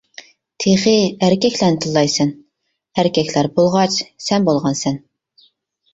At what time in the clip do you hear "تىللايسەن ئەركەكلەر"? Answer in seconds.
1.83-3.53